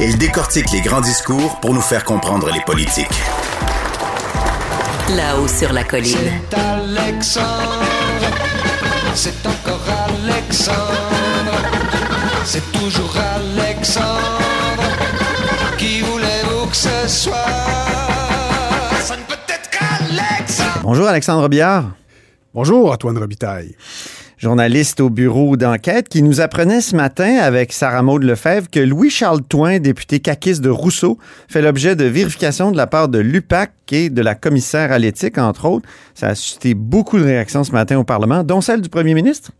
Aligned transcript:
Il 0.00 0.18
décortique 0.18 0.70
les 0.72 0.80
grands 0.80 1.00
discours 1.00 1.60
pour 1.60 1.72
nous 1.72 1.80
faire 1.80 2.04
comprendre 2.04 2.50
les 2.52 2.60
politiques. 2.62 3.06
Là-haut 5.16 5.46
sur 5.46 5.72
la 5.72 5.84
colline. 5.84 6.16
C'est 6.50 6.58
Alexandre. 6.58 7.80
C'est 9.14 9.46
encore 9.46 9.80
Alexandre. 10.08 11.54
C'est 12.44 12.72
toujours 12.72 13.14
Alexandre. 13.16 14.42
Qui 15.78 16.00
voulez-vous 16.00 16.66
que 16.66 16.76
ce 16.76 17.06
soit? 17.06 17.34
Ça 19.00 19.16
ne 19.16 19.22
peut 19.22 19.34
être 19.48 19.70
qu'Alexandre. 19.70 20.80
Bonjour 20.82 21.06
Alexandre 21.06 21.48
Biard, 21.48 21.84
Bonjour, 22.52 22.92
Antoine 22.92 23.18
Robitaille. 23.18 23.76
Journaliste 24.44 25.00
au 25.00 25.08
bureau 25.08 25.56
d'enquête, 25.56 26.10
qui 26.10 26.22
nous 26.22 26.42
apprenait 26.42 26.82
ce 26.82 26.94
matin 26.94 27.38
avec 27.38 27.72
Sarah 27.72 28.02
Maud 28.02 28.22
Lefebvre 28.22 28.68
que 28.70 28.78
Louis-Charles 28.78 29.40
Toin, 29.42 29.78
député 29.78 30.20
caquiste 30.20 30.60
de 30.60 30.68
Rousseau, 30.68 31.18
fait 31.48 31.62
l'objet 31.62 31.96
de 31.96 32.04
vérification 32.04 32.70
de 32.70 32.76
la 32.76 32.86
part 32.86 33.08
de 33.08 33.18
l'UPAC 33.18 33.72
et 33.90 34.10
de 34.10 34.20
la 34.20 34.34
commissaire 34.34 34.92
à 34.92 34.98
l'éthique, 34.98 35.38
entre 35.38 35.64
autres. 35.64 35.88
Ça 36.14 36.28
a 36.28 36.34
suscité 36.34 36.74
beaucoup 36.74 37.18
de 37.18 37.24
réactions 37.24 37.64
ce 37.64 37.72
matin 37.72 37.96
au 37.96 38.04
Parlement, 38.04 38.44
dont 38.44 38.60
celle 38.60 38.82
du 38.82 38.90
premier 38.90 39.14
ministre. 39.14 39.50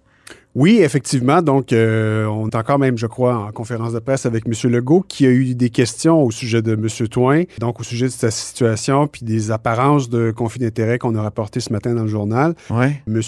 Oui, 0.54 0.78
effectivement. 0.82 1.42
Donc, 1.42 1.72
euh, 1.72 2.26
on 2.26 2.48
est 2.48 2.54
encore 2.54 2.78
même, 2.78 2.96
je 2.96 3.06
crois, 3.06 3.36
en 3.36 3.50
conférence 3.50 3.92
de 3.92 3.98
presse 3.98 4.24
avec 4.24 4.44
M. 4.46 4.70
Legault, 4.70 5.04
qui 5.06 5.26
a 5.26 5.30
eu 5.30 5.54
des 5.54 5.70
questions 5.70 6.22
au 6.22 6.30
sujet 6.30 6.62
de 6.62 6.74
M. 6.74 7.08
Toin, 7.08 7.42
donc 7.58 7.80
au 7.80 7.82
sujet 7.82 8.06
de 8.06 8.12
sa 8.12 8.30
situation, 8.30 9.08
puis 9.08 9.24
des 9.24 9.50
apparences 9.50 10.08
de 10.08 10.30
conflit 10.30 10.60
d'intérêts 10.60 10.98
qu'on 10.98 11.16
a 11.16 11.22
rapporté 11.22 11.58
ce 11.58 11.72
matin 11.72 11.94
dans 11.94 12.02
le 12.02 12.08
journal. 12.08 12.54
Ouais. 12.70 13.02
M. 13.08 13.20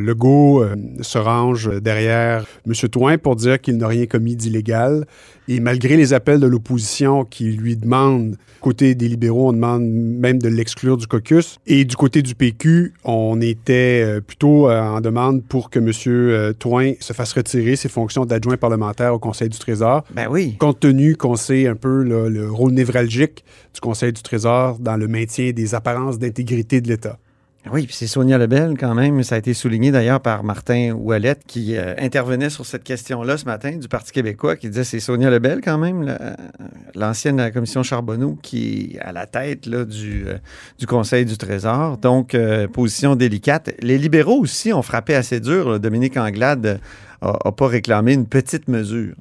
Legault 0.00 0.62
euh, 0.62 0.76
se 1.00 1.18
range 1.18 1.68
derrière 1.80 2.46
M. 2.66 2.72
Toin 2.88 3.18
pour 3.18 3.34
dire 3.34 3.60
qu'il 3.60 3.76
n'a 3.76 3.88
rien 3.88 4.06
commis 4.06 4.36
d'illégal. 4.36 5.04
Et 5.48 5.60
malgré 5.60 5.96
les 5.96 6.12
appels 6.12 6.40
de 6.40 6.46
l'opposition 6.46 7.24
qui 7.24 7.52
lui 7.52 7.76
demandent, 7.76 8.36
côté 8.60 8.94
des 8.94 9.08
libéraux, 9.08 9.48
on 9.48 9.52
demande 9.54 9.82
même 9.82 10.38
de 10.38 10.48
l'exclure 10.48 10.98
du 10.98 11.06
caucus. 11.06 11.58
Et 11.66 11.84
du 11.86 11.96
côté 11.96 12.20
du 12.20 12.34
PQ, 12.34 12.92
on 13.02 13.40
était 13.40 14.02
euh, 14.04 14.20
plutôt 14.20 14.70
en 14.70 15.00
demande 15.00 15.42
pour 15.42 15.70
que 15.70 15.78
M. 15.78 15.90
euh, 16.06 16.52
Se 17.00 17.12
fasse 17.12 17.32
retirer 17.32 17.76
ses 17.76 17.88
fonctions 17.88 18.24
d'adjoint 18.24 18.56
parlementaire 18.56 19.14
au 19.14 19.18
Conseil 19.18 19.48
du 19.48 19.58
Trésor. 19.58 20.04
Ben 20.14 20.28
oui. 20.30 20.56
Compte 20.58 20.80
tenu 20.80 21.16
qu'on 21.16 21.36
sait 21.36 21.66
un 21.66 21.74
peu 21.74 22.02
le 22.02 22.50
rôle 22.50 22.72
névralgique 22.72 23.44
du 23.74 23.80
Conseil 23.80 24.12
du 24.12 24.22
Trésor 24.22 24.78
dans 24.78 24.96
le 24.96 25.08
maintien 25.08 25.52
des 25.52 25.74
apparences 25.74 26.18
d'intégrité 26.18 26.80
de 26.80 26.88
l'État. 26.88 27.18
Oui, 27.70 27.84
puis 27.86 27.94
c'est 27.94 28.06
Sonia 28.06 28.38
Lebel 28.38 28.76
quand 28.78 28.94
même. 28.94 29.22
Ça 29.22 29.34
a 29.34 29.38
été 29.38 29.52
souligné 29.52 29.90
d'ailleurs 29.90 30.20
par 30.20 30.42
Martin 30.42 30.92
Ouellette 30.92 31.42
qui 31.46 31.76
euh, 31.76 31.94
intervenait 31.98 32.48
sur 32.50 32.64
cette 32.64 32.82
question-là 32.84 33.36
ce 33.36 33.44
matin 33.44 33.76
du 33.76 33.88
Parti 33.88 34.10
québécois, 34.12 34.56
qui 34.56 34.68
disait 34.68 34.84
c'est 34.84 35.00
Sonia 35.00 35.28
Lebel 35.28 35.60
quand 35.62 35.76
même, 35.76 36.02
la- 36.02 36.36
l'ancienne 36.94 37.36
la 37.36 37.50
commission 37.50 37.82
Charbonneau, 37.82 38.38
qui 38.42 38.92
est 38.94 39.00
à 39.00 39.12
la 39.12 39.26
tête 39.26 39.66
euh, 39.68 39.84
du 40.78 40.86
Conseil 40.86 41.26
du 41.26 41.36
Trésor. 41.36 41.98
Donc, 41.98 42.34
euh, 42.34 42.68
position 42.68 43.16
délicate. 43.16 43.70
Les 43.82 43.98
libéraux 43.98 44.38
aussi 44.40 44.72
ont 44.72 44.82
frappé 44.82 45.14
assez 45.14 45.40
dur. 45.40 45.78
Dominique 45.78 46.16
Anglade 46.16 46.80
n'a 47.20 47.52
pas 47.52 47.66
réclamé 47.66 48.14
une 48.14 48.26
petite 48.26 48.68
mesure 48.68 49.14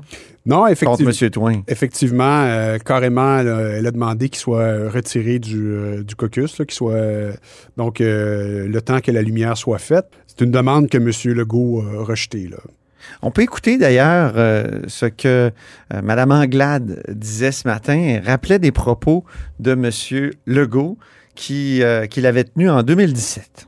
Non, 0.48 0.62
contre 0.62 0.72
effectivement. 0.72 1.12
M. 1.22 1.30
Toin. 1.30 1.62
Effectivement, 1.68 2.44
euh, 2.46 2.78
carrément, 2.80 3.44
là, 3.44 3.60
elle 3.74 3.86
a 3.86 3.92
demandé 3.92 4.30
qu'il 4.30 4.40
soit 4.40 4.60
euh, 4.60 4.90
retiré 4.90 5.40
du, 5.40 5.62
euh, 5.62 6.04
du 6.04 6.16
caucus, 6.16 6.56
qu'il 6.56 6.72
soit 6.72 6.94
euh, 6.94 7.34
donc 7.76 8.02
euh, 8.02 8.68
le 8.68 8.82
temps 8.82 9.02
que 9.02 9.12
la 9.12 9.22
lumière 9.22 9.58
soit 9.58 9.78
faite. 9.78 10.06
C'est 10.26 10.42
une 10.42 10.52
demande 10.52 10.90
que 10.90 10.98
M. 10.98 11.12
Legault 11.36 11.82
a 11.82 12.04
rejetée. 12.04 12.48
Là. 12.48 12.58
On 13.22 13.32
peut 13.32 13.42
écouter 13.42 13.78
d'ailleurs 13.78 14.34
euh, 14.36 14.82
ce 14.88 15.06
que 15.06 15.52
euh, 15.94 16.02
Mme 16.02 16.32
Anglade 16.32 17.04
disait 17.10 17.52
ce 17.52 17.68
matin. 17.68 17.98
Elle 17.98 18.26
rappelait 18.26 18.60
des 18.60 18.72
propos 18.72 19.26
de 19.60 19.72
M. 19.72 20.32
Legault 20.46 20.98
qui, 21.36 21.84
euh, 21.84 22.06
qu'il 22.08 22.26
avait 22.26 22.46
tenus 22.46 22.70
en 22.70 22.84
2017. 22.84 23.68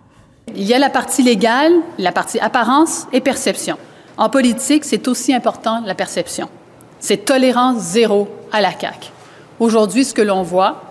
Il 0.55 0.63
y 0.63 0.73
a 0.73 0.79
la 0.79 0.89
partie 0.89 1.23
légale, 1.23 1.73
la 1.97 2.11
partie 2.11 2.39
apparence 2.39 3.07
et 3.13 3.21
perception. 3.21 3.77
En 4.17 4.29
politique, 4.29 4.83
c'est 4.83 5.07
aussi 5.07 5.33
important 5.33 5.83
la 5.85 5.95
perception. 5.95 6.49
C'est 6.99 7.25
tolérance 7.25 7.77
zéro 7.81 8.27
à 8.51 8.61
la 8.61 8.71
CAQ. 8.71 9.11
Aujourd'hui, 9.59 10.05
ce 10.05 10.13
que 10.13 10.21
l'on 10.21 10.43
voit 10.43 10.81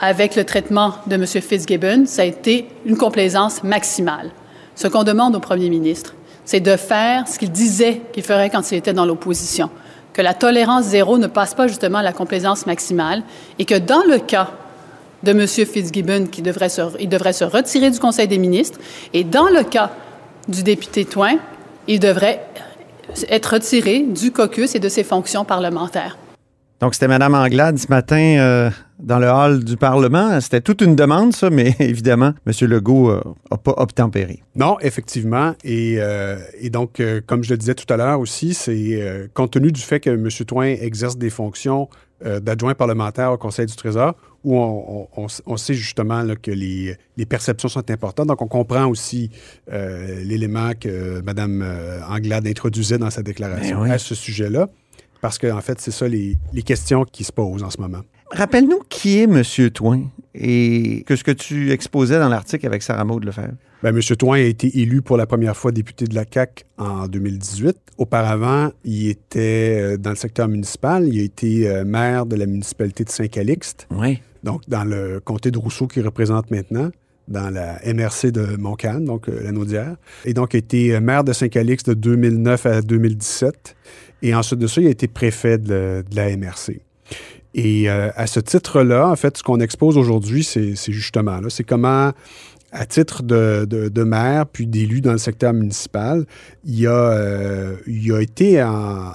avec 0.00 0.36
le 0.36 0.44
traitement 0.44 0.94
de 1.06 1.14
M. 1.14 1.26
Fitzgibbon, 1.26 2.04
ça 2.06 2.22
a 2.22 2.24
été 2.24 2.68
une 2.84 2.96
complaisance 2.96 3.62
maximale. 3.62 4.30
Ce 4.74 4.88
qu'on 4.88 5.04
demande 5.04 5.36
au 5.36 5.40
premier 5.40 5.70
ministre, 5.70 6.14
c'est 6.44 6.60
de 6.60 6.76
faire 6.76 7.26
ce 7.28 7.38
qu'il 7.38 7.50
disait 7.50 8.02
qu'il 8.12 8.22
ferait 8.22 8.50
quand 8.50 8.70
il 8.70 8.76
était 8.76 8.92
dans 8.92 9.06
l'opposition, 9.06 9.70
que 10.12 10.20
la 10.20 10.34
tolérance 10.34 10.86
zéro 10.86 11.16
ne 11.16 11.26
passe 11.26 11.54
pas 11.54 11.68
justement 11.68 11.98
à 11.98 12.02
la 12.02 12.12
complaisance 12.12 12.66
maximale 12.66 13.22
et 13.58 13.64
que 13.64 13.78
dans 13.78 14.02
le 14.02 14.18
cas 14.18 14.50
de 15.22 15.30
M. 15.30 15.46
Fitzgibbon 15.46 16.26
qui 16.26 16.42
devrait 16.42 16.68
se, 16.68 16.82
il 17.00 17.08
devrait 17.08 17.32
se 17.32 17.44
retirer 17.44 17.90
du 17.90 17.98
Conseil 17.98 18.28
des 18.28 18.38
ministres. 18.38 18.78
Et 19.12 19.24
dans 19.24 19.48
le 19.48 19.62
cas 19.62 19.90
du 20.48 20.62
député 20.62 21.06
Toin, 21.06 21.36
il 21.88 21.98
devrait 21.98 22.46
être 23.28 23.54
retiré 23.54 24.00
du 24.02 24.32
caucus 24.32 24.74
et 24.74 24.78
de 24.78 24.88
ses 24.88 25.04
fonctions 25.04 25.44
parlementaires. 25.44 26.18
Donc, 26.80 26.94
c'était 26.94 27.08
Mme 27.08 27.34
Anglade 27.34 27.78
ce 27.78 27.88
matin 27.88 28.36
euh, 28.38 28.70
dans 28.98 29.18
le 29.18 29.28
hall 29.28 29.64
du 29.64 29.76
Parlement. 29.76 30.40
C'était 30.40 30.60
toute 30.60 30.80
une 30.80 30.96
demande, 30.96 31.32
ça, 31.34 31.48
mais 31.50 31.74
évidemment, 31.80 32.32
M. 32.46 32.68
Legault 32.68 33.12
n'a 33.50 33.56
pas 33.56 33.74
obtempéré. 33.76 34.42
Non, 34.56 34.76
effectivement. 34.80 35.54
Et, 35.64 35.96
euh, 35.98 36.36
et 36.60 36.70
donc, 36.70 37.00
euh, 37.00 37.20
comme 37.24 37.42
je 37.42 37.50
le 37.50 37.56
disais 37.56 37.74
tout 37.74 37.92
à 37.92 37.96
l'heure 37.96 38.20
aussi, 38.20 38.54
c'est 38.54 39.00
euh, 39.00 39.26
compte 39.34 39.52
tenu 39.52 39.72
du 39.72 39.80
fait 39.80 40.00
que 40.00 40.10
M. 40.10 40.28
Toin 40.46 40.66
exerce 40.66 41.16
des 41.16 41.30
fonctions 41.30 41.88
euh, 42.24 42.40
d'adjoint 42.40 42.74
parlementaire 42.74 43.32
au 43.32 43.36
Conseil 43.36 43.66
du 43.66 43.74
Trésor, 43.74 44.14
où 44.44 44.56
on, 44.58 45.08
on- 45.16 45.24
on- 45.24 45.26
on 45.46 45.56
sait 45.56 45.74
justement 45.74 46.22
là, 46.22 46.36
que 46.36 46.50
les, 46.50 46.96
les 47.16 47.26
perceptions 47.26 47.68
sont 47.68 47.90
importantes. 47.90 48.28
Donc, 48.28 48.42
on 48.42 48.46
comprend 48.46 48.86
aussi 48.86 49.30
euh, 49.72 50.22
l'élément 50.22 50.72
que 50.78 51.20
Mme 51.22 51.62
euh, 51.62 52.00
Anglade 52.08 52.46
introduisait 52.46 52.98
dans 52.98 53.10
sa 53.10 53.22
déclaration 53.22 53.78
Ben 53.78 53.82
oui. 53.84 53.90
à 53.90 53.98
ce 53.98 54.14
sujet-là, 54.14 54.68
parce 55.20 55.38
qu'en 55.38 55.60
fait, 55.60 55.80
c'est 55.80 55.90
ça 55.90 56.06
les, 56.06 56.36
les 56.52 56.62
questions 56.62 57.04
qui 57.04 57.24
se 57.24 57.32
posent 57.32 57.62
en 57.62 57.70
ce 57.70 57.80
moment. 57.80 58.02
Rappelle-nous 58.30 58.80
qui 58.88 59.18
est 59.18 59.24
M. 59.24 59.42
Toin 59.70 60.02
et 60.34 61.04
que 61.06 61.14
ce 61.16 61.22
que 61.24 61.30
tu 61.30 61.70
exposais 61.72 62.18
dans 62.18 62.28
l'article 62.28 62.66
avec 62.66 62.82
Sarah 62.82 63.04
Maud 63.04 63.24
Lefebvre. 63.24 63.54
Ben, 63.84 63.94
M. 63.94 64.00
Toin 64.16 64.38
a 64.38 64.40
été 64.40 64.80
élu 64.80 65.02
pour 65.02 65.18
la 65.18 65.26
première 65.26 65.54
fois 65.54 65.70
député 65.70 66.06
de 66.06 66.14
la 66.14 66.24
CAQ 66.24 66.64
en 66.78 67.06
2018. 67.06 67.76
Auparavant, 67.98 68.70
il 68.82 69.10
était 69.10 69.78
euh, 69.78 69.96
dans 69.98 70.08
le 70.08 70.16
secteur 70.16 70.48
municipal. 70.48 71.06
Il 71.06 71.20
a 71.20 71.22
été 71.22 71.68
euh, 71.68 71.84
maire 71.84 72.24
de 72.24 72.34
la 72.34 72.46
municipalité 72.46 73.04
de 73.04 73.10
Saint-Calixte, 73.10 73.86
Oui. 73.90 74.22
donc 74.42 74.62
dans 74.68 74.84
le 74.84 75.20
comté 75.20 75.50
de 75.50 75.58
Rousseau 75.58 75.86
qu'il 75.86 76.02
représente 76.02 76.50
maintenant, 76.50 76.90
dans 77.28 77.50
la 77.50 77.78
MRC 77.84 78.30
de 78.32 78.56
Montcalm, 78.56 79.04
donc 79.04 79.28
euh, 79.28 79.38
la 79.44 79.52
Naudière. 79.52 79.96
Et 80.24 80.32
donc, 80.32 80.54
il 80.54 80.56
a 80.56 80.58
été 80.60 80.94
euh, 80.94 81.00
maire 81.00 81.22
de 81.22 81.34
Saint-Calixte 81.34 81.90
de 81.90 81.94
2009 81.94 82.64
à 82.64 82.80
2017. 82.80 83.76
Et 84.22 84.34
ensuite 84.34 84.60
de 84.60 84.66
ça, 84.66 84.80
il 84.80 84.86
a 84.86 84.90
été 84.90 85.08
préfet 85.08 85.58
de, 85.58 86.02
de 86.10 86.16
la 86.16 86.34
MRC. 86.34 86.80
Et 87.54 87.88
euh, 87.88 88.10
à 88.16 88.26
ce 88.26 88.40
titre-là, 88.40 89.08
en 89.08 89.16
fait, 89.16 89.36
ce 89.36 89.42
qu'on 89.42 89.60
expose 89.60 89.96
aujourd'hui, 89.96 90.42
c'est 90.42 90.74
c'est 90.74 90.92
justement 90.92 91.40
là, 91.40 91.48
c'est 91.50 91.62
comment, 91.62 92.12
à 92.74 92.86
titre 92.86 93.22
de, 93.22 93.64
de, 93.66 94.02
maire 94.02 94.46
puis 94.46 94.66
d'élu 94.66 95.00
dans 95.00 95.12
le 95.12 95.18
secteur 95.18 95.52
municipal, 95.52 96.26
il 96.64 96.86
a, 96.88 96.90
euh, 96.90 97.76
il 97.86 98.12
a 98.12 98.20
été 98.20 98.56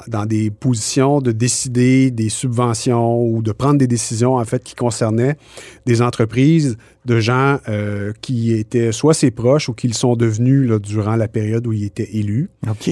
dans 0.08 0.26
des 0.26 0.50
positions 0.50 1.20
de 1.20 1.34
décider 1.34 2.10
des 2.10 2.30
subventions 2.30 3.22
ou 3.22 3.42
de 3.42 3.52
prendre 3.52 3.78
des 3.78 3.88
décisions, 3.88 4.36
en 4.36 4.46
fait, 4.46 4.64
qui 4.64 4.76
concernaient 4.76 5.36
des 5.86 6.02
entreprises 6.02 6.78
de 7.04 7.20
gens 7.20 7.60
euh, 7.68 8.14
qui 8.22 8.54
étaient 8.54 8.94
soit 8.94 9.14
ses 9.14 9.30
proches 9.30 9.68
ou 9.68 9.74
qui 9.74 9.90
le 9.90 9.94
sont 9.94 10.16
devenus 10.16 10.72
durant 10.82 11.18
la 11.18 11.28
période 11.28 11.68
où 11.68 11.74
il 11.74 11.84
était 11.84 12.10
élu. 12.14 12.50
OK. 12.68 12.90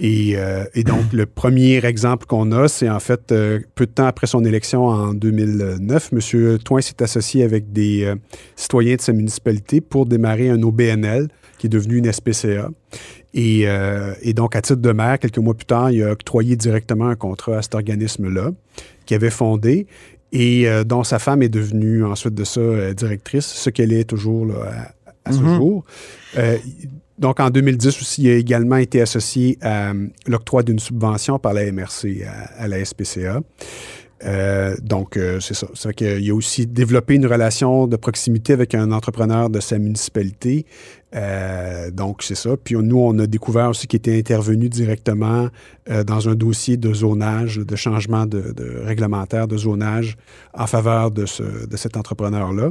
Et, 0.00 0.32
euh, 0.36 0.64
et 0.74 0.82
donc, 0.82 1.12
le 1.12 1.24
premier 1.24 1.84
exemple 1.84 2.26
qu'on 2.26 2.50
a, 2.50 2.66
c'est 2.66 2.88
en 2.90 2.98
fait, 2.98 3.30
euh, 3.30 3.60
peu 3.76 3.86
de 3.86 3.92
temps 3.92 4.06
après 4.06 4.26
son 4.26 4.44
élection 4.44 4.86
en 4.86 5.14
2009, 5.14 6.10
M. 6.12 6.58
Toin 6.58 6.80
s'est 6.80 7.00
associé 7.02 7.44
avec 7.44 7.72
des 7.72 8.04
euh, 8.04 8.16
citoyens 8.56 8.96
de 8.96 9.00
sa 9.00 9.12
municipalité 9.12 9.80
pour 9.80 10.06
démarrer 10.06 10.50
un 10.50 10.60
OBNL 10.62 11.28
qui 11.58 11.66
est 11.66 11.70
devenu 11.70 11.98
une 11.98 12.12
SPCA. 12.12 12.70
Et, 13.36 13.66
et, 14.22 14.32
donc, 14.32 14.54
à 14.54 14.62
titre 14.62 14.80
de 14.80 14.92
maire, 14.92 15.18
quelques 15.18 15.38
mois 15.38 15.54
plus 15.54 15.64
tard, 15.66 15.90
il 15.90 16.04
a 16.04 16.12
octroyé 16.12 16.54
directement 16.54 17.08
un 17.08 17.16
contrat 17.16 17.58
à 17.58 17.62
cet 17.62 17.74
organisme-là 17.74 18.50
qu'il 19.06 19.16
avait 19.16 19.30
fondé 19.30 19.88
et 20.30 20.66
dont 20.86 21.02
sa 21.02 21.18
femme 21.18 21.42
est 21.42 21.48
devenue 21.48 22.04
ensuite 22.04 22.34
de 22.34 22.44
ça 22.44 22.94
directrice, 22.94 23.46
ce 23.46 23.70
qu'elle 23.70 23.92
est 23.92 24.04
toujours 24.04 24.46
là, 24.46 24.92
à, 25.24 25.32
ce 25.32 25.40
Mhm. 25.40 25.54
jour. 25.56 25.84
Euh, 27.18 27.20
donc, 27.20 27.40
en 27.40 27.50
2010 27.50 27.88
aussi, 28.00 28.22
il 28.22 28.30
a 28.30 28.34
également 28.36 28.76
été 28.76 29.00
associé 29.00 29.58
à 29.60 29.90
euh, 29.90 30.06
l'octroi 30.26 30.62
d'une 30.62 30.78
subvention 30.78 31.38
par 31.38 31.52
la 31.54 31.70
MRC 31.70 32.22
à, 32.26 32.62
à 32.62 32.68
la 32.68 32.84
SPCA. 32.84 33.40
Euh, 34.24 34.74
donc, 34.82 35.16
euh, 35.16 35.38
c'est 35.40 35.52
ça. 35.54 35.66
C'est 35.74 35.84
vrai 35.84 35.94
qu'il 35.94 36.30
a 36.30 36.34
aussi 36.34 36.66
développé 36.66 37.14
une 37.14 37.26
relation 37.26 37.86
de 37.86 37.96
proximité 37.96 38.54
avec 38.54 38.74
un 38.74 38.90
entrepreneur 38.90 39.50
de 39.50 39.60
sa 39.60 39.78
municipalité. 39.78 40.64
Euh, 41.14 41.90
donc, 41.90 42.22
c'est 42.22 42.34
ça. 42.34 42.50
Puis 42.62 42.74
nous, 42.76 42.98
on 42.98 43.18
a 43.18 43.26
découvert 43.26 43.68
aussi 43.70 43.86
qu'il 43.86 43.98
était 43.98 44.16
intervenu 44.18 44.68
directement 44.70 45.48
euh, 45.90 46.04
dans 46.04 46.28
un 46.28 46.34
dossier 46.34 46.76
de 46.78 46.92
zonage, 46.94 47.56
de 47.58 47.76
changement 47.76 48.24
de, 48.24 48.52
de 48.52 48.80
réglementaire 48.84 49.46
de 49.46 49.56
zonage 49.58 50.16
en 50.54 50.66
faveur 50.66 51.10
de, 51.10 51.26
ce, 51.26 51.66
de 51.66 51.76
cet 51.76 51.96
entrepreneur-là. 51.98 52.70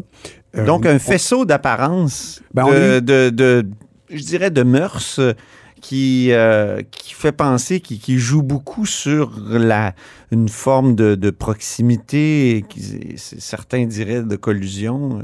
Euh, 0.57 0.65
Donc, 0.65 0.83
on- 0.85 0.89
un 0.89 0.99
faisceau 0.99 1.45
d'apparence, 1.45 2.41
Ben, 2.53 2.65
de- 2.99 3.65
je 4.13 4.24
dirais, 4.24 4.51
de 4.51 4.63
mœurs 4.63 5.19
euh, 5.19 5.33
qui, 5.81 6.31
euh, 6.31 6.81
qui 6.92 7.13
fait 7.13 7.31
penser, 7.31 7.80
qui, 7.81 8.00
qui 8.00 8.18
joue 8.18 8.42
beaucoup 8.42 8.86
sur 8.86 9.31
la, 9.50 9.94
une 10.31 10.50
forme 10.50 10.95
de, 10.95 11.15
de 11.15 11.30
proximité, 11.30 12.63
qui, 12.69 13.15
certains 13.18 13.86
diraient 13.86 14.24
de 14.24 14.36
collusion. 14.36 15.21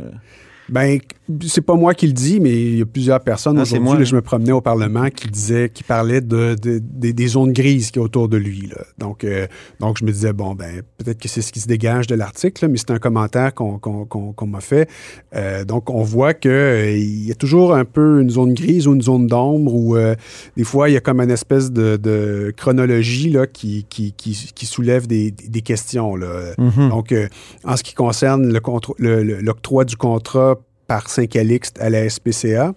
Euh. 0.69 0.73
Ben, 0.73 0.99
c'est 1.47 1.61
pas 1.61 1.75
moi 1.75 1.93
qui 1.93 2.07
le 2.07 2.13
dis, 2.13 2.39
mais 2.39 2.51
il 2.51 2.77
y 2.79 2.81
a 2.81 2.85
plusieurs 2.85 3.19
personnes 3.19 3.57
Ah, 3.59 3.61
aujourd'hui. 3.63 3.83
moi, 3.83 3.95
là, 3.95 4.01
hein. 4.01 4.05
Je 4.05 4.15
me 4.15 4.21
promenais 4.21 4.51
au 4.51 4.61
Parlement 4.61 5.09
qui 5.09 5.27
disaient, 5.27 5.69
qui 5.73 5.83
parlaient 5.83 6.21
de, 6.21 6.55
de- 6.61 6.79
des- 6.81 7.13
des 7.13 7.27
zones 7.27 7.53
grises 7.53 7.91
a 7.95 7.99
autour 7.99 8.29
de 8.29 8.37
lui. 8.37 8.67
là. 8.67 8.83
Donc, 8.97 9.23
euh, 9.23 9.47
donc, 9.79 9.97
je 9.99 10.05
me 10.05 10.11
disais, 10.11 10.33
bon, 10.33 10.55
ben, 10.55 10.81
peut-être 10.97 11.19
que 11.19 11.27
c'est 11.27 11.41
ce 11.41 11.51
qui 11.51 11.59
se 11.59 11.67
dégage 11.67 12.07
de 12.07 12.15
l'article, 12.15 12.63
là, 12.65 12.67
mais 12.69 12.77
c'est 12.77 12.91
un 12.91 12.99
commentaire 12.99 13.53
qu'on 13.53 13.77
qu'on- 13.79 14.05
qu'on- 14.05 14.33
qu'on 14.33 14.47
m'a 14.47 14.61
fait. 14.61 14.89
Euh, 15.35 15.63
donc, 15.65 15.89
on 15.89 16.01
voit 16.03 16.33
qu'il 16.33 17.25
y 17.25 17.31
a 17.31 17.35
toujours 17.35 17.73
un 17.75 17.85
peu 17.85 18.21
une 18.21 18.29
zone 18.29 18.53
grise 18.53 18.87
ou 18.87 18.93
une 18.95 19.01
zone 19.01 19.27
d'ombre 19.27 19.73
où, 19.73 19.95
euh, 19.95 20.15
des 20.57 20.63
fois, 20.63 20.89
il 20.89 20.93
y 20.93 20.97
a 20.97 21.01
comme 21.01 21.19
une 21.21 21.31
espèce 21.31 21.71
de, 21.71 21.97
de 21.97 22.53
chronologie 22.57 23.29
là, 23.31 23.47
qui, 23.47 23.85
qui, 23.89 24.13
qui, 24.13 24.51
qui 24.55 24.65
soulève 24.65 25.07
des, 25.07 25.31
des 25.31 25.61
questions. 25.61 26.15
Là. 26.15 26.53
Mhm. 26.57 26.89
Donc, 26.89 27.11
euh, 27.11 27.27
en 27.63 27.75
ce 27.77 27.83
qui 27.83 27.93
concerne 27.93 28.51
le 28.51 28.59
contr- 28.59 28.93
le- 28.97 29.23
le- 29.23 29.41
l'octroi 29.41 29.85
du 29.85 29.95
contrat 29.95 30.58
par 30.89 31.07
Saint-Calixte 31.07 31.79
à 31.79 31.91
la 31.91 32.09
SPCA, 32.09 32.73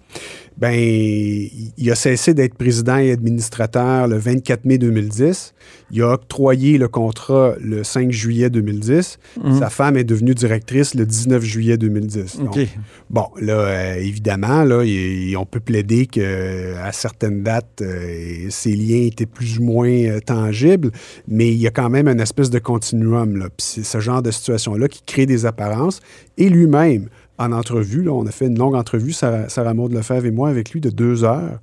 ben, 0.59 0.75
il 0.75 1.91
a 1.91 1.95
cessé 1.95 2.35
d'être 2.35 2.55
président 2.55 2.99
et 2.99 3.11
administrateur 3.11 4.07
le 4.07 4.19
24 4.19 4.67
mai 4.67 4.77
2010. 4.77 5.55
Il 5.91 6.03
a 6.03 6.13
octroyé 6.13 6.77
le 6.77 6.89
contrat 6.89 7.55
le 7.59 7.83
5 7.83 8.13
juillet 8.13 8.51
2010. 8.51 9.19
Mhm. 9.43 9.59
Sa 9.59 9.71
femme 9.71 9.97
est 9.97 10.05
devenue 10.05 10.35
directrice 10.35 10.95
le 10.95 11.07
19 11.07 11.43
juillet 11.43 11.79
2010. 11.79 12.39
Donc, 12.39 12.57
OK. 12.57 12.69
Bon, 13.09 13.27
là, 13.41 13.55
euh, 13.55 13.95
évidemment, 13.95 14.63
là, 14.65 14.85
on 15.39 15.47
peut 15.47 15.61
plaider 15.61 16.07
qu'à 16.07 16.93
certaines 16.93 17.43
dates, 17.43 17.81
euh, 17.81 18.47
ces 18.51 18.77
liens 18.77 19.07
étaient 19.07 19.27
plus 19.27 19.59
ou 19.59 19.65
moins 19.65 19.89
euh, 19.89 20.21
tangibles, 20.21 20.91
mais 21.29 21.49
il 21.49 21.59
y 21.59 21.67
a 21.67 21.71
quand 21.71 21.89
même 21.89 22.09
une 22.09 22.21
espèce 22.21 22.51
de 22.51 22.59
continuum. 22.59 23.39
Là. 23.39 23.47
Puis 23.47 23.67
c'est 23.67 23.85
ce 23.85 24.01
genre 24.01 24.23
de 24.23 24.31
situation-là 24.31 24.87
qui 24.89 25.03
crée 25.07 25.27
des 25.27 25.47
apparences. 25.47 26.01
Et 26.37 26.49
lui-même, 26.49 27.09
en 27.39 27.53
entrevue, 27.53 28.09
on 28.09 28.27
a 28.27 28.31
fait 28.31 28.47
une 28.47 28.59
longue 28.59 28.75
entrevue, 28.75 29.13
Sarah, 29.13 29.49
Sarah 29.49 29.75
Maud 29.75 29.93
Lefebvre 29.93 30.27
et 30.27 30.31
moi, 30.31 30.49
avec 30.49 30.71
lui, 30.71 30.81
de 30.81 30.91
deux 30.91 31.25
heures. 31.25 31.61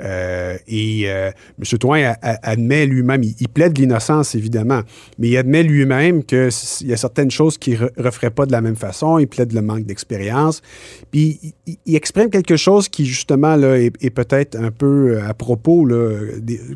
Euh, 0.00 0.56
et 0.68 1.04
euh, 1.06 1.30
M. 1.58 1.78
Toin 1.78 2.14
admet 2.22 2.86
lui-même, 2.86 3.22
il, 3.22 3.48
plaide 3.48 3.76
l'innocence, 3.78 4.34
évidemment, 4.34 4.82
mais 5.18 5.28
il 5.28 5.36
admet 5.36 5.62
lui-même 5.62 6.22
qu'il 6.22 6.50
y 6.82 6.92
a 6.92 6.96
certaines 6.96 7.30
choses 7.30 7.58
qu'il 7.58 7.80
ne 7.80 8.02
referait 8.02 8.30
pas 8.30 8.46
de 8.46 8.52
la 8.52 8.60
même 8.60 8.76
façon. 8.76 9.18
Il 9.18 9.26
plaide 9.26 9.52
le 9.52 9.62
manque 9.62 9.84
d'expérience. 9.84 10.62
Puis 11.10 11.54
il, 11.66 11.96
exprime 11.96 12.30
quelque 12.30 12.56
chose 12.56 12.88
qui, 12.88 13.06
justement, 13.06 13.56
là, 13.56 13.76
est, 13.78 14.10
peut-être 14.10 14.56
un 14.56 14.70
peu 14.70 15.16
euh, 15.16 15.28
à 15.28 15.34
propos, 15.34 15.84
là, 15.84 16.16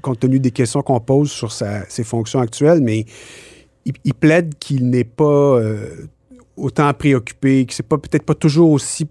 compte 0.00 0.20
tenu 0.20 0.40
des 0.40 0.50
questions 0.50 0.82
qu'on 0.82 1.00
pose 1.00 1.30
sur 1.30 1.52
sa- 1.52 1.88
ses 1.88 2.04
fonctions 2.04 2.40
actuelles, 2.40 2.80
mais 2.82 3.04
il, 3.84 4.14
plaide 4.14 4.54
qu'il 4.58 4.90
n'est 4.90 5.04
pas 5.04 5.60
autant 6.56 6.92
préoccupé, 6.94 7.66
que 7.66 7.74
c'est 7.74 7.86
pas 7.86 7.98
peut-être 7.98 8.24
pas 8.24 8.34
toujours 8.34 8.70
aussi 8.70 9.06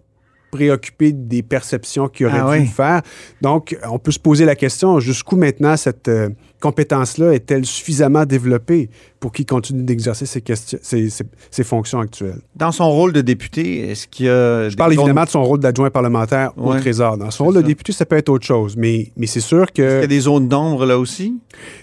préoccupé 0.52 1.14
des 1.14 1.44
perceptions 1.44 2.10
qu'il 2.10 2.26
aurait 2.26 2.42
Ah 2.44 2.56
dû 2.56 2.64
oui. 2.64 2.68
faire. 2.68 3.02
Donc, 3.42 3.78
on 3.90 3.98
peut 3.98 4.12
se 4.12 4.20
poser 4.20 4.44
la 4.46 4.56
question, 4.56 5.00
jusqu'où 5.00 5.38
maintenant 5.38 5.78
cette 5.78 6.10
euh, 6.10 6.30
compétence-là 6.60 7.34
est-elle 7.34 7.66
suffisamment 7.66 8.26
développée? 8.26 8.90
Pour 9.22 9.32
qu'il 9.32 9.46
continue 9.46 9.84
d'exercer 9.84 10.26
ses, 10.26 10.44
ses- 10.82 11.10
ses- 11.10 11.24
ses 11.50 11.64
fonctions 11.64 12.00
actuelles? 12.02 12.42
Dans 12.58 12.74
son 12.74 12.90
rôle 12.92 13.14
de 13.14 13.22
député, 13.22 13.90
est-ce 13.92 14.08
qu'il 14.08 14.26
y 14.26 14.30
a. 14.30 14.68
Je 14.68 14.76
parle 14.76 14.92
évidemment 14.94 15.24
de 15.24 15.30
son 15.30 15.44
rôle 15.44 15.60
d'adjoint 15.60 15.90
parlementaire 15.92 16.52
au. 16.58 16.74
Trésor. 16.76 17.18
Dans 17.18 17.32
son 17.32 17.46
rôle 17.46 17.56
de 17.56 17.62
député, 17.62 17.94
ça 17.94 18.06
peut 18.06 18.18
être 18.18 18.28
autre 18.30 18.46
chose, 18.46 18.76
mais, 18.76 19.14
mais 19.16 19.28
c'est 19.28 19.40
sûr 19.40 19.64
Est-ce 19.64 19.72
qu'il 19.72 19.84
y 19.86 19.88
que... 19.88 20.04
a 20.04 20.08
des 20.08 20.20
zones 20.22 20.50
d'ombre 20.50 20.86
là 20.86 20.98
aussi? 21.00 21.40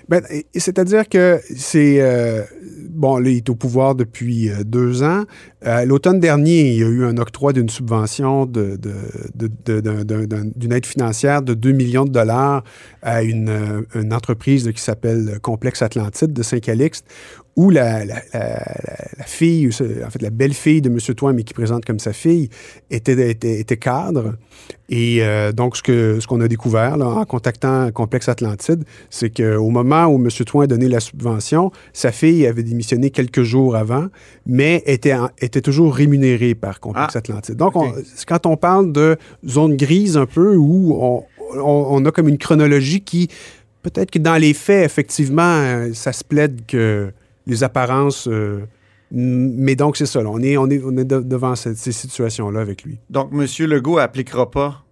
Ben, 0.09 0.23
C'est-à-dire 0.55 1.09
que 1.09 1.41
c'est... 1.57 1.99
euh, 2.01 2.43
bon, 2.91 3.19
là, 3.19 3.31
il 3.31 3.37
est 3.37 3.49
au 3.49 3.55
pouvoir 3.55 3.95
depuis 3.95 4.51
euh, 4.51 4.65
deux 4.65 5.03
ans. 5.03 5.23
Euh, 5.67 5.85
L'automne 5.85 6.21
dernier, 6.21 6.73
il 6.73 6.79
y 6.81 6.85
a 6.85 6.89
eu 6.89 7.05
un 7.05 7.17
octroi 7.19 7.53
d'une 7.53 7.69
subvention 7.69 8.47
de- 8.47 8.77
de- 8.77 9.51
de- 9.67 10.53
d'une 10.57 10.73
aide 10.73 10.87
financière 10.87 11.43
de 11.43 11.55
2 11.55 11.73
millions 11.73 12.05
de 12.05 12.11
dollars 12.11 12.65
à 13.03 13.23
une, 13.23 13.85
une 13.95 14.13
entreprise 14.13 14.71
qui 14.75 14.81
s'appelle 14.83 15.39
Complexe 15.43 15.83
Atlantide 15.83 16.33
de 16.33 16.43
Saint-Calixte, 16.43 17.05
où 17.57 17.71
la, 17.71 18.05
la- 18.05 18.23
la- 18.33 18.41
la- 18.41 19.09
la 19.19 19.25
fille, 19.25 19.69
en 20.07 20.11
fait 20.11 20.23
la 20.23 20.31
belle-fille 20.31 20.81
de 20.81 20.89
M. 20.89 20.99
Toin, 21.17 21.33
mais 21.33 21.43
qui 21.43 21.55
présente 21.55 21.85
comme 21.85 21.99
sa 21.99 22.13
fille, 22.13 22.49
était, 22.91 23.31
était, 23.31 23.59
était 23.61 23.77
cadre. 23.77 24.35
Et 24.91 25.19
euh, 25.23 25.51
donc, 25.53 25.77
ce 25.77 26.25
qu'on 26.27 26.41
a 26.41 26.49
découvert 26.49 26.97
là, 26.97 27.07
en 27.07 27.25
contactant 27.25 27.91
Complexe 27.91 28.29
Atlantide, 28.29 28.85
c'est 29.11 29.31
qu'au 29.31 29.69
moment 29.71 30.07
où 30.07 30.17
M. 30.17 30.29
Toin 30.47 30.65
a 30.65 30.67
donné 30.69 30.89
la 30.89 31.01
subvention, 31.01 31.73
sa 31.93 32.13
fille 32.13 32.47
avait 32.47 32.63
démissionné 32.63 33.11
quelques 33.11 33.43
jours 33.43 33.75
avant, 33.77 34.07
mais 34.47 34.83
était, 34.87 35.15
en- 35.15 35.31
était 35.41 35.61
toujours 35.61 35.95
rémunérée 35.95 36.55
par 36.55 36.79
Complexe 36.81 37.15
Ah, 37.17 37.19
Atlantide. 37.19 37.57
Donc, 37.57 37.75
on- 37.77 37.93
quand 38.27 38.47
on 38.47 38.57
parle 38.57 38.93
de 38.93 39.17
zone 39.47 39.77
grise 39.77 40.17
un 40.17 40.27
peu, 40.27 40.55
où 40.57 40.95
on, 40.95 41.25
on- 41.57 41.87
on 41.91 42.05
a 42.07 42.11
comme 42.13 42.29
une 42.29 42.39
chronologie 42.39 43.01
qui, 43.03 43.29
peut-être 43.83 44.11
que 44.11 44.19
dans 44.19 44.37
les 44.37 44.55
faits, 44.55 44.85
effectivement, 44.87 45.43
euh, 45.43 45.91
ça 45.93 46.13
se 46.13 46.23
plaide 46.25 46.63
que 46.67 47.13
les 47.49 47.65
apparences... 47.65 48.29
euh, 48.29 48.61
mais 49.11 49.75
donc, 49.75 49.97
c'est 49.97 50.05
ça. 50.07 50.21
on 50.21 50.39
est, 50.43 50.57
on 50.59 50.69
est, 50.69 50.83
on 50.85 50.95
est 50.99 51.05
de- 51.05 51.21
devant 51.23 51.55
cette- 51.57 51.79
ces 51.79 51.93
situations-là 51.93 52.61
avec 52.61 52.83
lui. 52.85 52.99
Donc, 53.09 53.31
M. 53.33 53.47
Legault 53.67 53.97
appliquera 53.99 54.51
pas, 54.51 54.85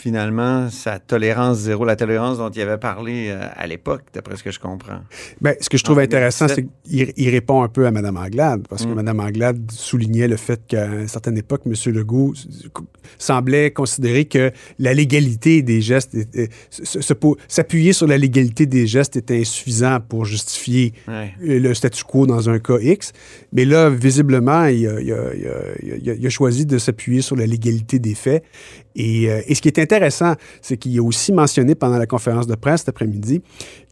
finalement, 0.00 0.70
sa 0.70 0.98
tolérance 0.98 1.58
zéro, 1.58 1.84
la 1.84 1.96
tolérance 1.96 2.38
dont 2.38 2.48
il 2.50 2.60
avait 2.62 2.78
parlé 2.78 3.28
euh, 3.28 3.40
à 3.54 3.66
l'époque, 3.66 4.02
d'après 4.14 4.36
ce 4.36 4.42
que 4.42 4.50
je 4.50 4.58
comprends. 4.58 5.00
Ben, 5.40 5.54
ce 5.60 5.68
que 5.68 5.76
je 5.76 5.84
trouve 5.84 5.98
En 5.98 6.02
intéressant, 6.02 6.46
2017. 6.46 6.74
c'est 6.84 6.90
qu'il 6.90 7.12
il 7.16 7.28
répond 7.30 7.62
un 7.62 7.68
peu 7.68 7.86
à 7.86 7.90
Mme 7.90 8.16
Anglade, 8.16 8.66
parce 8.68 8.84
que 8.84 8.90
Mm. 8.90 8.94
Mme 8.94 9.20
Anglade 9.20 9.70
soulignait 9.70 10.28
le 10.28 10.36
fait 10.36 10.60
qu'à 10.66 10.86
une 10.86 11.08
certaine 11.08 11.36
époque, 11.38 11.62
M. 11.66 11.74
Legault 11.92 12.32
semblait 13.18 13.70
considérer 13.72 14.24
que 14.24 14.50
la 14.78 14.94
légalité 14.94 15.62
des 15.62 15.80
gestes, 15.82 16.16
s'appuyer 17.48 17.92
sur 17.92 18.06
la 18.06 18.18
légalité 18.18 18.66
des 18.66 18.86
gestes 18.86 19.16
était 19.16 19.40
insuffisant 19.40 19.98
pour 20.00 20.24
justifier 20.24 20.92
Ouais. 21.08 21.32
le 21.40 21.74
statu 21.74 22.04
quo 22.04 22.26
dans 22.26 22.48
un 22.48 22.58
cas 22.58 22.78
X. 22.80 23.12
Mais 23.52 23.64
là, 23.64 23.90
visiblement, 23.90 24.64
il 24.66 24.86
a, 24.86 25.00
il 25.00 25.12
a- 25.12 25.34
il 25.34 25.46
a- 25.46 25.98
il 26.00 26.10
a- 26.10 26.14
il 26.14 26.26
a 26.26 26.30
choisi 26.30 26.66
de 26.66 26.78
s'appuyer 26.78 27.22
sur 27.22 27.36
la 27.36 27.46
légalité 27.46 27.98
des 27.98 28.14
faits. 28.14 28.42
Et, 28.96 29.30
euh, 29.30 29.40
et 29.46 29.54
ce 29.54 29.62
qui 29.62 29.68
est 29.68 29.78
intéressant, 29.78 30.34
c'est 30.62 30.76
qu'il 30.76 30.98
a 30.98 31.02
aussi 31.02 31.32
mentionné 31.32 31.74
pendant 31.74 31.98
la 31.98 32.06
conférence 32.06 32.46
de 32.46 32.54
presse 32.54 32.80
cet 32.80 32.88
après-midi 32.90 33.42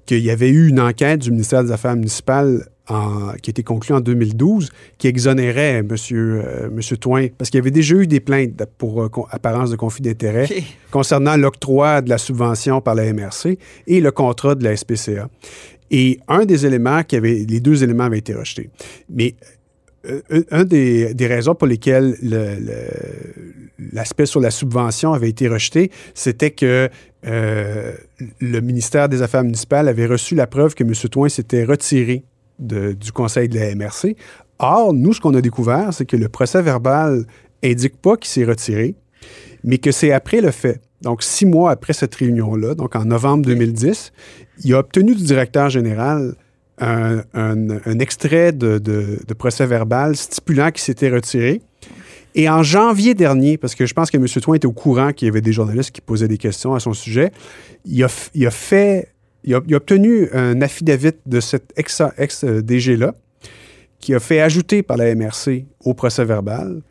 qu'il 0.06 0.20
y 0.24 0.30
avait 0.30 0.48
eu 0.48 0.68
une 0.68 0.80
enquête 0.80 1.20
du 1.20 1.30
ministère 1.30 1.62
des 1.62 1.70
Affaires 1.70 1.94
municipales 1.94 2.66
en- 2.88 3.32
qui 3.42 3.50
a 3.50 3.52
été 3.52 3.62
conclue 3.62 3.94
en 3.94 4.00
2012 4.00 4.70
qui 4.96 5.06
exonérait 5.06 5.76
M. 5.80 5.88
Monsieur, 5.90 6.42
monsieur 6.72 6.96
Toin, 6.96 7.26
parce 7.36 7.50
qu'il 7.50 7.58
y 7.58 7.60
avait 7.60 7.70
déjà 7.70 7.94
eu 7.94 8.06
des 8.06 8.20
plaintes 8.20 8.52
pour 8.78 9.02
euh, 9.02 9.08
apparence 9.30 9.70
de 9.70 9.76
conflit 9.76 10.00
d'intérêt 10.02 10.44
OK. 10.50 10.62
concernant 10.90 11.36
l'octroi 11.36 12.00
de 12.00 12.08
la 12.08 12.16
subvention 12.16 12.80
par 12.80 12.94
la 12.94 13.12
MRC 13.12 13.58
et 13.86 14.00
le 14.00 14.10
contrat 14.10 14.54
de 14.54 14.64
la 14.64 14.74
SPCA. 14.74 15.28
Et 15.90 16.18
un 16.28 16.44
des 16.46 16.64
éléments 16.66 17.02
qui 17.02 17.16
avait, 17.16 17.44
les 17.48 17.60
deux 17.60 17.82
éléments 17.84 18.04
avaient 18.04 18.18
été 18.18 18.32
rejetés. 18.34 18.70
Mais 19.10 19.34
euh, 19.42 19.46
un- 20.30 20.42
un 20.50 20.64
des, 20.64 21.14
des 21.14 21.26
raisons 21.26 21.54
pour 21.54 21.66
lesquelles 21.66 22.16
le- 22.22 22.54
le- 22.58 23.88
l'aspect 23.92 24.26
sur 24.26 24.40
la 24.40 24.50
subvention 24.50 25.12
avait 25.12 25.28
été 25.28 25.48
rejeté, 25.48 25.90
c'était 26.14 26.50
que 26.50 26.88
euh, 27.26 27.92
le 28.40 28.60
ministère 28.60 29.08
des 29.08 29.22
Affaires 29.22 29.44
municipales 29.44 29.88
avait 29.88 30.06
reçu 30.06 30.34
la 30.34 30.46
preuve 30.46 30.74
que 30.74 30.84
M. 30.84 30.92
Toin 31.10 31.28
s'était 31.28 31.64
retiré 31.64 32.24
du 32.58 33.12
conseil 33.12 33.48
de 33.48 33.58
la 33.58 33.74
MRC. 33.74 34.16
Or, 34.58 34.92
nous, 34.92 35.12
ce 35.12 35.20
qu'on 35.20 35.34
a 35.34 35.40
découvert, 35.40 35.92
c'est 35.94 36.06
que 36.06 36.16
le 36.16 36.28
procès 36.28 36.60
verbal 36.62 37.24
indique 37.64 37.96
pas 38.00 38.16
qu'il 38.16 38.28
s'est 38.28 38.44
retiré, 38.44 38.96
mais 39.64 39.78
que 39.78 39.92
c'est 39.92 40.10
après 40.12 40.40
le 40.40 40.50
fait. 40.50 40.80
donc 41.02 41.22
six 41.22 41.46
mois 41.46 41.70
après 41.70 41.92
cette 41.92 42.14
réunion-là, 42.16 42.74
donc 42.74 42.96
en 42.96 43.04
novembre 43.04 43.46
2010, 43.46 44.12
il 44.64 44.74
a 44.74 44.80
obtenu 44.80 45.14
du 45.14 45.22
directeur 45.22 45.70
général 45.70 46.34
un, 46.80 47.22
un- 47.34 47.78
un 47.84 47.98
extrait 47.98 48.52
de, 48.52 48.78
de- 48.78 49.18
de 49.26 49.34
procès 49.34 49.66
verbal 49.66 50.16
stipulant 50.16 50.70
qu'il 50.70 50.82
s'était 50.82 51.10
retiré. 51.10 51.60
Et 52.34 52.48
en 52.48 52.62
janvier 52.62 53.14
dernier, 53.14 53.56
parce 53.56 53.74
que 53.74 53.86
je 53.86 53.94
pense 53.94 54.10
que 54.10 54.16
M. 54.16 54.26
Toin 54.26 54.54
était 54.56 54.66
au 54.66 54.72
courant 54.72 55.12
qu'il 55.12 55.26
y 55.26 55.30
avait 55.30 55.40
des 55.40 55.52
journalistes 55.52 55.90
qui 55.90 56.00
posaient 56.00 56.28
des 56.28 56.38
questions 56.38 56.74
à 56.74 56.80
son 56.80 56.92
sujet, 56.92 57.32
il 57.84 58.02
a, 58.04 58.08
il 58.34 58.46
a 58.46 58.50
fait, 58.50 59.08
il 59.44 59.54
a, 59.54 59.60
il 59.66 59.74
a 59.74 59.76
obtenu 59.78 60.28
un 60.32 60.60
affidavit 60.62 61.12
de 61.26 61.40
cet 61.40 61.72
ex-DG-là 61.76 63.14
qui 63.98 64.14
a 64.14 64.20
fait 64.20 64.40
ajouter 64.40 64.82
par 64.82 64.96
la 64.96 65.12
MRC 65.14 65.64
au 65.84 65.94
procès 65.94 66.24
verbal. 66.24 66.82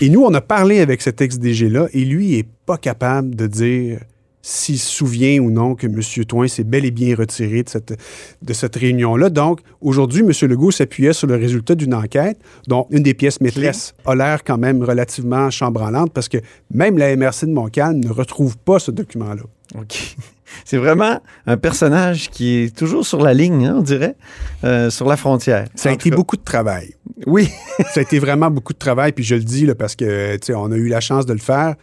Et 0.00 0.10
nous, 0.10 0.22
on 0.24 0.34
a 0.34 0.40
parlé 0.40 0.80
avec 0.80 1.00
cet 1.00 1.20
ex-DG-là 1.20 1.86
et 1.92 2.04
lui 2.04 2.36
n'est 2.36 2.46
pas 2.66 2.76
capable 2.76 3.34
de 3.36 3.46
dire 3.46 4.00
s'il 4.46 4.78
se 4.78 4.90
souvient 4.90 5.40
ou 5.40 5.50
non 5.50 5.74
que 5.74 5.86
M. 5.86 6.00
Toin 6.26 6.46
s'est 6.48 6.64
bel 6.64 6.84
et 6.84 6.90
bien 6.90 7.16
retiré 7.16 7.62
de 7.62 7.68
cette, 7.70 7.98
de 8.42 8.52
cette 8.52 8.76
réunion-là. 8.76 9.30
Donc, 9.30 9.60
aujourd'hui, 9.80 10.20
M. 10.20 10.30
Legault 10.50 10.70
s'appuyait 10.70 11.14
sur 11.14 11.26
le 11.26 11.36
résultat 11.36 11.74
d'une 11.74 11.94
enquête 11.94 12.38
dont 12.68 12.86
une 12.90 13.02
des 13.02 13.14
pièces 13.14 13.40
maîtresses 13.40 13.94
a 14.04 14.14
l'air 14.14 14.44
quand 14.44 14.58
même 14.58 14.82
relativement 14.82 15.50
chambranlante 15.50 16.12
parce 16.12 16.28
que 16.28 16.36
même 16.70 16.98
la 16.98 17.16
MRC 17.16 17.46
de 17.46 17.52
Montcalm 17.52 17.98
ne 18.00 18.10
retrouve 18.10 18.58
pas 18.58 18.78
ce 18.78 18.90
document-là. 18.90 19.44
OK. 19.78 20.14
C'est 20.64 20.76
vraiment 20.76 21.20
un 21.46 21.56
personnage 21.56 22.30
qui 22.30 22.56
est 22.56 22.76
toujours 22.76 23.06
sur 23.06 23.20
la 23.20 23.34
ligne, 23.34 23.66
hein, 23.66 23.76
on 23.78 23.82
dirait, 23.82 24.16
euh, 24.64 24.90
sur 24.90 25.06
la 25.06 25.16
frontière. 25.16 25.66
Ça 25.74 25.90
a 25.90 25.92
été 25.92 26.10
cas. 26.10 26.16
beaucoup 26.16 26.36
de 26.36 26.44
travail. 26.44 26.94
Oui. 27.26 27.48
ça 27.92 28.00
a 28.00 28.02
été 28.02 28.18
vraiment 28.18 28.50
beaucoup 28.50 28.72
de 28.72 28.78
travail, 28.78 29.12
puis 29.12 29.24
je 29.24 29.34
le 29.34 29.42
dis 29.42 29.66
là, 29.66 29.74
parce 29.74 29.96
que 29.96 30.38
on 30.54 30.72
a 30.72 30.76
eu 30.76 30.88
la 30.88 31.00
chance 31.00 31.26
de 31.26 31.32
le 31.32 31.38
faire 31.38 31.74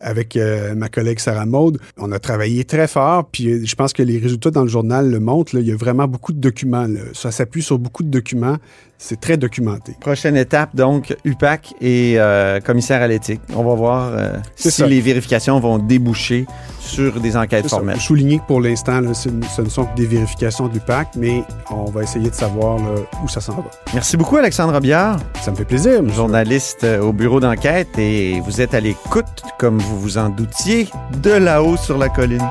avec 0.00 0.36
euh, 0.36 0.74
ma 0.74 0.88
collègue 0.88 1.18
Sarah 1.18 1.46
Maude. 1.46 1.78
On 1.98 2.10
a 2.12 2.18
travaillé 2.18 2.64
très 2.64 2.88
fort, 2.88 3.28
puis 3.30 3.48
euh, 3.48 3.62
je 3.64 3.74
pense 3.74 3.92
que 3.92 4.02
les 4.02 4.18
résultats 4.18 4.50
dans 4.50 4.62
le 4.62 4.68
journal 4.68 5.10
le 5.10 5.20
montrent. 5.20 5.54
là. 5.54 5.60
il 5.60 5.68
y 5.68 5.72
a 5.72 5.76
vraiment 5.76 6.08
beaucoup 6.08 6.32
de 6.32 6.40
documents. 6.40 6.86
là. 6.86 7.00
Ça 7.12 7.30
s'appuie 7.30 7.62
sur 7.62 7.78
beaucoup 7.78 8.02
de 8.02 8.08
documents. 8.08 8.56
C'est 9.02 9.18
très 9.18 9.38
documenté. 9.38 9.96
Prochaine 9.98 10.36
étape, 10.36 10.76
donc, 10.76 11.16
UPAC 11.24 11.74
et 11.80 12.16
euh, 12.18 12.60
commissaire 12.60 13.00
à 13.00 13.08
l'éthique. 13.08 13.40
On 13.56 13.64
va 13.64 13.74
voir 13.74 14.12
euh, 14.12 14.34
si 14.54 14.70
ça. 14.70 14.86
les 14.86 15.00
vérifications 15.00 15.58
vont 15.58 15.78
déboucher 15.78 16.44
sur 16.80 17.18
des 17.18 17.34
enquêtes 17.34 17.66
formelles. 17.66 17.96
Je 17.96 18.02
souligner 18.02 18.38
que 18.40 18.46
pour 18.46 18.60
l'instant, 18.60 19.00
ce, 19.14 19.30
ne 19.30 19.68
sont 19.70 19.86
que 19.86 19.96
des 19.96 20.04
vérifications 20.04 20.68
du 20.68 20.80
PAC, 20.80 21.08
mais 21.16 21.42
on 21.70 21.86
va 21.86 22.02
essayer 22.02 22.28
de 22.28 22.34
savoir 22.34 22.76
là, 22.76 23.00
où 23.24 23.28
ça 23.28 23.40
s'en 23.40 23.54
va. 23.54 23.64
Merci 23.94 24.18
beaucoup, 24.18 24.36
Alexandre 24.36 24.78
Biard, 24.80 25.18
Ça 25.40 25.50
me 25.50 25.56
fait 25.56 25.64
plaisir. 25.64 26.02
monsieur. 26.02 26.16
journaliste 26.16 26.84
euh, 26.84 27.00
au 27.00 27.14
bureau 27.14 27.40
d'enquête, 27.40 27.98
et 27.98 28.38
vous 28.44 28.60
êtes 28.60 28.74
à 28.74 28.80
l'écoute, 28.80 29.24
comme 29.58 29.78
vous 29.78 29.98
vous 29.98 30.18
en 30.18 30.28
doutiez, 30.28 30.88
de 31.22 31.30
là-haut 31.30 31.78
sur 31.78 31.96
la 31.96 32.10
colline. 32.10 32.50